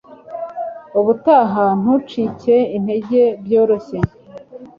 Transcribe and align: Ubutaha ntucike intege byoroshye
Ubutaha 0.99 1.65
ntucike 1.81 2.55
intege 2.77 3.21
byoroshye 3.43 3.97